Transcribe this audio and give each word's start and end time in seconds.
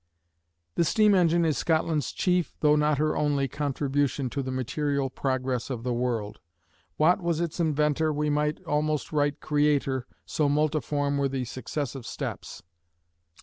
The 0.73 0.83
steam 0.83 1.13
engine 1.13 1.45
is 1.45 1.59
Scotland's 1.59 2.11
chief, 2.11 2.55
tho 2.61 2.75
not 2.75 2.97
her 2.97 3.15
only 3.15 3.47
contribution 3.47 4.31
to 4.31 4.41
the 4.41 4.49
material 4.49 5.11
progress 5.11 5.69
of 5.69 5.83
the 5.83 5.93
world. 5.93 6.39
Watt 6.97 7.21
was 7.21 7.39
its 7.39 7.59
inventor, 7.59 8.11
we 8.11 8.27
might 8.27 8.63
almost 8.63 9.11
write 9.13 9.41
Creator, 9.41 10.07
so 10.25 10.49
multiform 10.49 11.19
were 11.19 11.29
the 11.29 11.45
successive 11.45 12.07
steps. 12.07 12.63